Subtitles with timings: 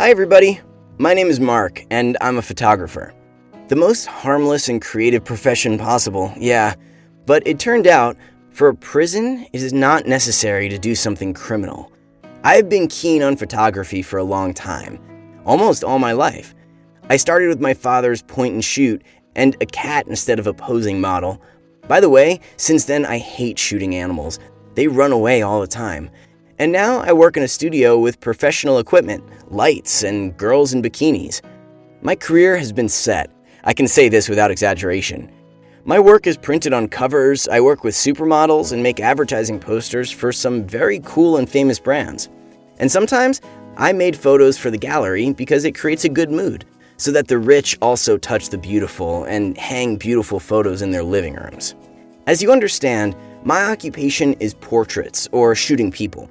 [0.00, 0.60] Hi, everybody.
[0.98, 3.12] My name is Mark, and I'm a photographer.
[3.66, 6.76] The most harmless and creative profession possible, yeah.
[7.26, 8.16] But it turned out,
[8.52, 11.90] for a prison, it is not necessary to do something criminal.
[12.44, 15.00] I've been keen on photography for a long time,
[15.44, 16.54] almost all my life.
[17.10, 19.02] I started with my father's point and shoot
[19.34, 21.42] and a cat instead of a posing model.
[21.88, 24.38] By the way, since then I hate shooting animals.
[24.74, 26.08] They run away all the time.
[26.60, 29.22] And now I work in a studio with professional equipment,
[29.52, 31.40] lights, and girls in bikinis.
[32.02, 33.30] My career has been set.
[33.62, 35.30] I can say this without exaggeration.
[35.84, 40.32] My work is printed on covers, I work with supermodels, and make advertising posters for
[40.32, 42.28] some very cool and famous brands.
[42.78, 43.40] And sometimes
[43.76, 46.64] I made photos for the gallery because it creates a good mood,
[46.96, 51.34] so that the rich also touch the beautiful and hang beautiful photos in their living
[51.34, 51.76] rooms.
[52.26, 56.28] As you understand, my occupation is portraits or shooting people.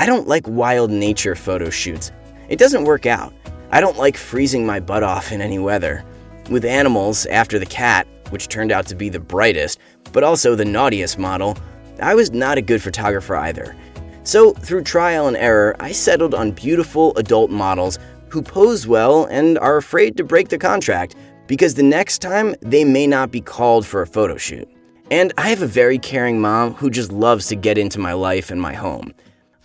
[0.00, 2.10] I don't like wild nature photo shoots.
[2.48, 3.34] It doesn't work out.
[3.70, 6.02] I don't like freezing my butt off in any weather.
[6.48, 9.78] With animals, after the cat, which turned out to be the brightest,
[10.10, 11.58] but also the naughtiest model,
[12.00, 13.76] I was not a good photographer either.
[14.22, 17.98] So, through trial and error, I settled on beautiful adult models
[18.30, 21.14] who pose well and are afraid to break the contract
[21.46, 24.66] because the next time they may not be called for a photo shoot.
[25.10, 28.50] And I have a very caring mom who just loves to get into my life
[28.50, 29.12] and my home.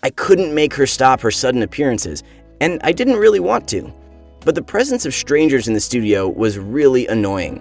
[0.06, 2.22] I couldn't make her stop her sudden appearances,
[2.60, 3.92] and I didn't really want to.
[4.44, 7.60] But the presence of strangers in the studio was really annoying.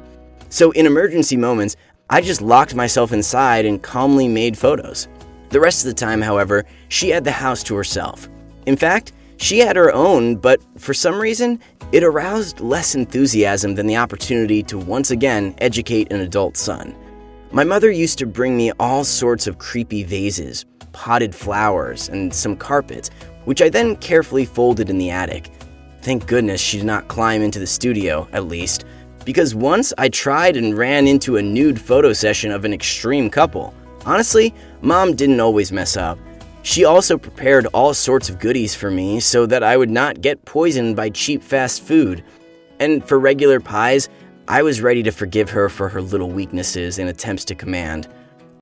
[0.50, 1.76] So, in emergency moments,
[2.08, 5.08] I just locked myself inside and calmly made photos.
[5.50, 8.30] The rest of the time, however, she had the house to herself.
[8.68, 11.60] In fact, she had her own, but for some reason,
[11.92, 16.96] it aroused less enthusiasm than the opportunity to once again educate an adult son.
[17.52, 20.64] My mother used to bring me all sorts of creepy vases,
[20.96, 23.10] potted flowers, and some carpets,
[23.44, 25.52] which I then carefully folded in the attic.
[26.02, 28.86] Thank goodness she did not climb into the studio, at least,
[29.26, 33.74] because once I tried and ran into a nude photo session of an extreme couple.
[34.06, 36.18] Honestly, mom didn't always mess up.
[36.62, 40.46] She also prepared all sorts of goodies for me so that I would not get
[40.46, 42.24] poisoned by cheap fast food.
[42.80, 44.08] And for regular pies,
[44.48, 48.08] I was ready to forgive her for her little weaknesses and attempts to command.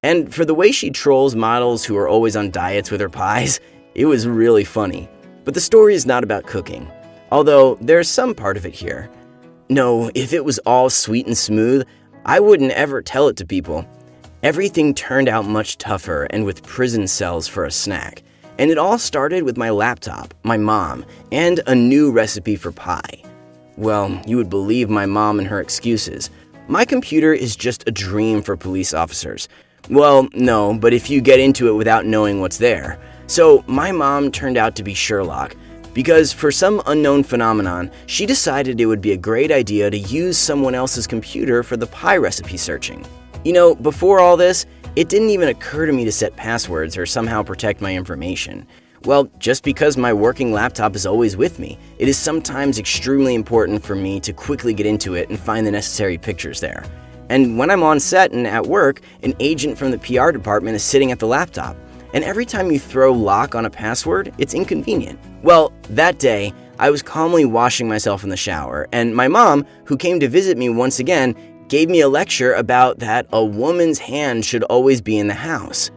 [0.03, 3.59] And for the way she trolls models who are always on diets with her pies,
[3.95, 5.09] it was really funny.
[5.45, 6.91] But the story is not about cooking,
[7.31, 9.09] although there's some part of it here.
[9.69, 11.87] No, if it was all sweet and smooth,
[12.25, 13.87] I wouldn't ever tell it to people.
[14.43, 18.23] Everything turned out much tougher and with prison cells for a snack.
[18.59, 23.23] And it all started with my laptop, my mom, and a new recipe for pie.
[23.77, 26.29] Well, you would believe my mom and her excuses.
[26.67, 29.49] My computer is just a dream for police officers.
[29.89, 32.97] Well, no, but if you get into it without knowing what's there.
[33.27, 35.55] So, my mom turned out to be Sherlock,
[35.93, 40.37] because for some unknown phenomenon, she decided it would be a great idea to use
[40.37, 43.05] someone else's computer for the pie recipe searching.
[43.43, 47.05] You know, before all this, it didn't even occur to me to set passwords or
[47.05, 48.65] somehow protect my information.
[49.03, 53.83] Well, just because my working laptop is always with me, it is sometimes extremely important
[53.83, 56.85] for me to quickly get into it and find the necessary pictures there.
[57.33, 60.83] And when I'm on set and at work, an agent from the PR department is
[60.83, 61.75] sitting at the laptop.
[62.13, 65.19] And every time you throw lock on a password, it's inconvenient.
[65.41, 69.97] Well, that day, I was calmly washing myself in the shower, and my mom, who
[69.97, 71.35] came to visit me once again,
[71.69, 75.89] gave me a lecture about that a woman's hand should always be in the house.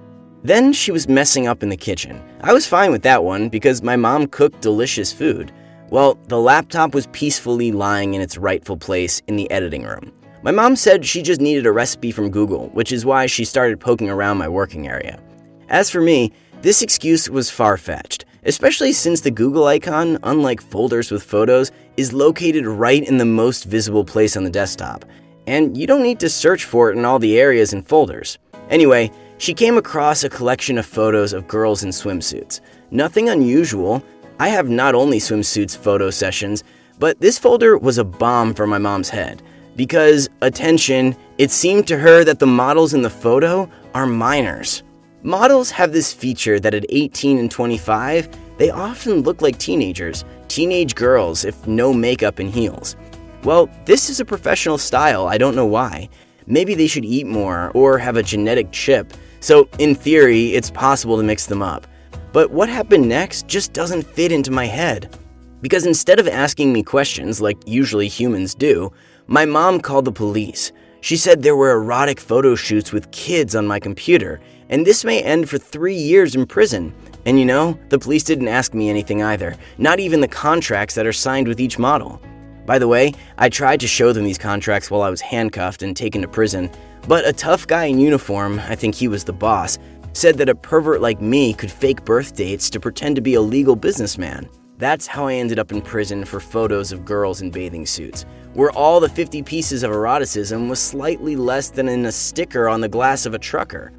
[0.43, 2.19] Then she was messing up in the kitchen.
[2.41, 5.53] I was fine with that one because my mom cooked delicious food.
[5.91, 10.15] Well, the laptop was peacefully lying in its rightful place in the editing room.
[10.47, 13.81] My mom said she just needed a recipe from Google, which is why she started
[13.81, 15.21] poking around my working area.
[15.69, 16.31] As for me,
[16.63, 22.13] this excuse was far fetched, especially since the Google icon, unlike folders with photos, is
[22.13, 25.05] located right in the most visible place on the desktop,
[25.49, 28.39] and you don't need to search for it in all the areas and folders.
[28.71, 32.61] Anyway, she came across a collection of photos of girls in swimsuits.
[32.93, 34.01] Nothing unusual.
[34.39, 36.63] I have not only swimsuits photo sessions,
[37.01, 39.43] but this folder was a bomb for my mom's head
[39.77, 44.83] because, attention, it seemed to her that the models in the photo are minors.
[45.23, 48.29] Models have this feature that at 18 and 25,
[48.59, 52.97] they often look like teenagers, teenage girls, if no makeup and heels.
[53.45, 56.09] Well, this is a professional style, I don't know why.
[56.47, 61.17] Maybe they should eat more or have a genetic chip, so in theory, it's possible
[61.17, 61.87] to mix them up.
[62.33, 65.17] But what happened next just doesn't fit into my head.
[65.61, 68.93] Because instead of asking me questions like usually humans do,
[69.27, 70.73] my mom called the police.
[71.01, 75.23] She said there were erotic photo shoots with kids on my computer, and this may
[75.23, 76.95] end for three years in prison.
[77.25, 81.07] And you know, the police didn't ask me anything either, not even the contracts that
[81.07, 82.21] are signed with each model.
[82.67, 85.97] By the way, I tried to show them these contracts while I was handcuffed and
[85.97, 86.71] taken to prison,
[87.09, 89.79] but a tough guy in uniform, I think he was the boss,
[90.13, 93.41] said that a pervert like me could fake birth dates to pretend to be a
[93.41, 94.49] legal businessman.
[94.79, 98.71] That's how I ended up in prison for photos of girls in bathing suits, where
[98.73, 102.89] all the 50 pieces of eroticism was slightly less than in a sticker on the
[102.89, 103.91] glass of a trucker.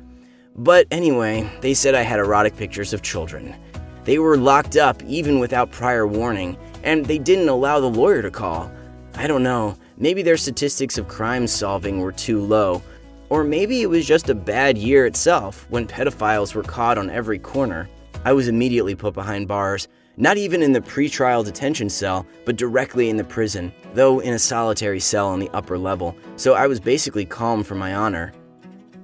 [0.56, 3.56] But anyway, they said I had erotic pictures of children.
[4.04, 8.30] They were locked up even without prior warning, and they didn't allow the lawyer to
[8.30, 8.72] call.
[9.16, 12.84] I don't know, maybe their statistics of crime solving were too low,
[13.30, 17.40] or maybe it was just a bad year itself when pedophiles were caught on every
[17.40, 17.90] corner.
[18.24, 19.88] I was immediately put behind bars,
[20.18, 24.40] not even in the pretrial detention cell, but directly in the prison, though in a
[24.40, 28.34] solitary cell on the upper level, so I was basically calm for my honor.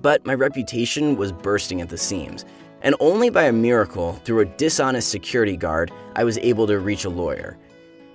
[0.02, 2.46] But my reputation was bursting at the seams,
[2.82, 7.06] and only by a miracle, through a dishonest security guard, I was able to reach
[7.06, 7.58] a lawyer.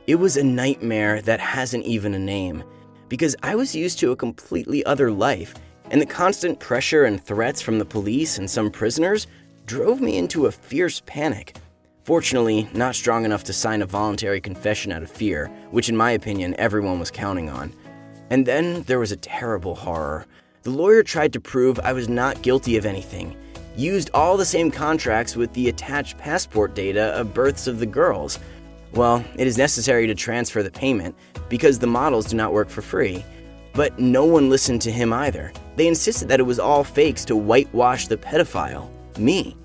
[0.07, 2.65] It was a nightmare that hasn't even a name,
[3.09, 5.55] because I was used to a completely other life
[5.91, 9.27] and the constant pressure and threats from the police and some prisoners
[9.67, 11.57] drove me into a fierce panic.
[12.09, 16.13] Fortunately, not strong enough to sign a voluntary confession out of fear, which in my
[16.13, 17.71] opinion everyone was counting on.
[18.31, 20.25] And then there was a terrible horror.
[20.63, 23.37] The lawyer tried to prove I was not guilty of anything,
[23.77, 28.39] used all the same contracts with the attached passport data of births of the girls.
[28.95, 31.15] Well, it is necessary to transfer the payment
[31.51, 33.23] because the models do not work for free.
[33.75, 35.53] But no one listened to him either.
[35.77, 38.89] They insisted that it was all fakes to whitewash the pedophile,
[39.19, 39.59] me.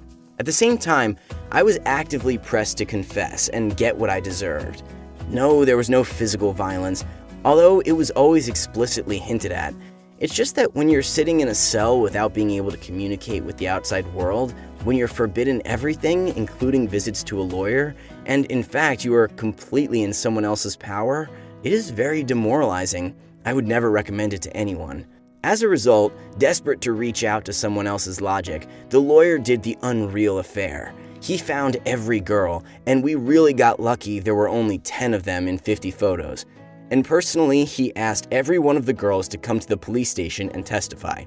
[0.44, 1.16] At the same time,
[1.54, 4.84] I was actively pressed to confess and get what I deserved.
[5.30, 7.06] No, there was no physical violence,
[7.46, 9.74] although it was always explicitly hinted at.
[10.20, 13.56] It's just that when you're sitting in a cell without being able to communicate with
[13.56, 14.54] the outside world,
[14.84, 20.04] when you're forbidden everything, including visits to a lawyer, and in fact you are completely
[20.04, 21.30] in someone else's power,
[21.64, 23.16] it is very demoralizing.
[23.46, 25.08] I would never recommend it to anyone.
[25.46, 29.78] As a result, desperate to reach out to someone else's logic, the lawyer did the
[29.82, 30.94] unreal affair.
[31.22, 35.50] He found every girl, and we really got lucky there were only 10 of them
[35.50, 36.46] in 50 photos.
[36.92, 40.50] And personally, he asked every one of the girls to come to the police station
[40.54, 41.26] and testify.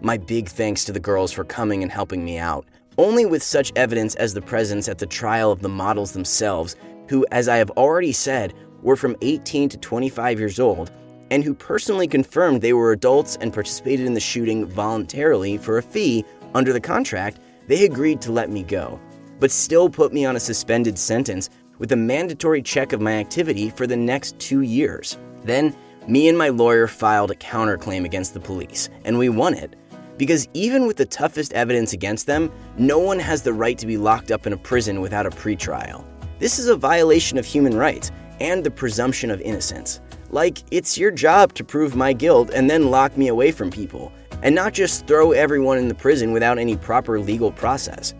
[0.00, 2.64] My big thanks to the girls for coming and helping me out.
[2.96, 6.76] Only with such evidence as the presence at the trial of the models themselves,
[7.10, 10.90] who, as I have already said, were from 18 to 25 years old,
[11.30, 15.82] and who personally confirmed they were adults and participated in the shooting voluntarily for a
[15.82, 18.98] fee under the contract, they agreed to let me go,
[19.40, 23.70] but still put me on a suspended sentence with a mandatory check of my activity
[23.70, 25.18] for the next two years.
[25.44, 25.76] Then,
[26.06, 29.76] me and my lawyer filed a counterclaim against the police, and we won it.
[30.16, 33.96] Because even with the toughest evidence against them, no one has the right to be
[33.96, 36.04] locked up in a prison without a pretrial.
[36.38, 38.10] This is a violation of human rights
[38.40, 40.00] and the presumption of innocence.
[40.30, 44.12] Like, it's your job to prove my guilt and then lock me away from people,
[44.42, 48.14] and not just throw everyone in the prison without any proper legal process.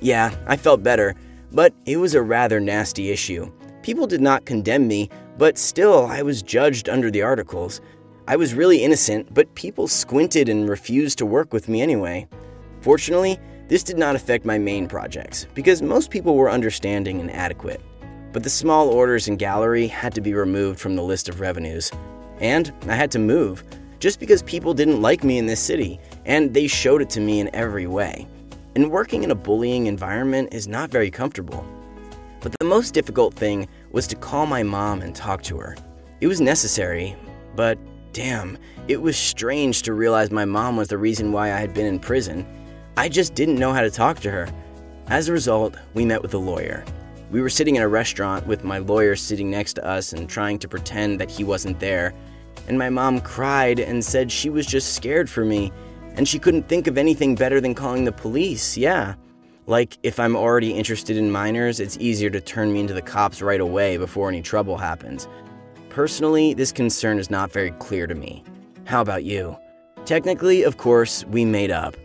[0.00, 1.14] Yeah, I felt better,
[1.52, 3.50] but it was a rather nasty issue.
[3.82, 5.08] People did not condemn me,
[5.38, 7.80] but still, I was judged under the articles.
[8.26, 12.28] I was really innocent, but people squinted and refused to work with me anyway.
[12.82, 17.80] Fortunately, this did not affect my main projects, because most people were understanding and adequate
[18.32, 21.90] but the small orders and gallery had to be removed from the list of revenues.
[22.40, 23.64] And I had to move,
[23.98, 27.40] just because people didn't like me in this city, and they showed it to me
[27.40, 28.26] in every way.
[28.74, 31.66] And working in a bullying environment is not very comfortable.
[32.40, 35.76] But the most difficult thing was to call my mom and talk to her.
[36.20, 37.16] It was necessary,
[37.56, 37.78] but
[38.12, 38.56] damn,
[38.86, 41.98] it was strange to realize my mom was the reason why I had been in
[41.98, 42.46] prison.
[42.96, 44.48] I just didn't know how to talk to her.
[45.08, 46.84] As a result, we met with a lawyer.
[47.30, 50.58] We were sitting in a restaurant with my lawyer sitting next to us and trying
[50.60, 52.14] to pretend that he wasn't there.
[52.68, 55.70] And my mom cried and said she was just scared for me
[56.16, 58.76] and she couldn't think of anything better than calling the police.
[58.76, 59.14] Yeah.
[59.66, 63.42] Like, if I'm already interested in minors, it's easier to turn me into the cops
[63.42, 65.28] right away before any trouble happens.
[65.90, 68.42] Personally, this concern is not very clear to me.
[68.86, 69.56] How about you?
[70.06, 71.96] Technically, of course, we made up.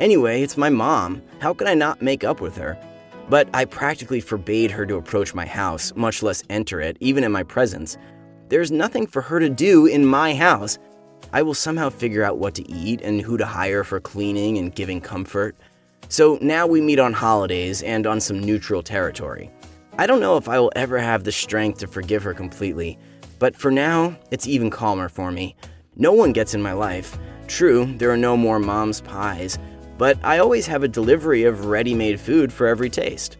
[0.00, 1.22] Anyway, it's my mom.
[1.38, 2.76] How could I not make up with her?
[3.28, 7.32] But I practically forbade her to approach my house, much less enter it, even in
[7.32, 7.96] my presence.
[8.48, 10.78] There's nothing for her to do in my house.
[11.32, 14.74] I will somehow figure out what to eat and who to hire for cleaning and
[14.74, 15.56] giving comfort.
[16.08, 19.50] So now we meet on holidays and on some neutral territory.
[19.96, 22.98] I don't know if I will ever have the strength to forgive her completely,
[23.38, 25.56] but for now, it's even calmer for me.
[25.96, 27.18] No one gets in my life.
[27.46, 29.58] True, there are no more mom's pies,
[29.98, 33.38] but I always have a delivery of ready made food for every taste.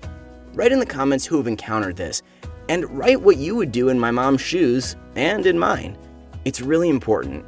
[0.54, 2.22] Write in the comments who have encountered this,
[2.68, 5.98] and write what you would do in my mom's shoes and in mine.
[6.44, 7.44] It's really important.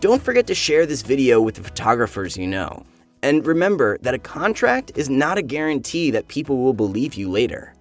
[0.00, 2.84] Don't forget to share this video with the photographers you know.
[3.22, 7.74] And remember that a contract is not a guarantee that people will believe you later.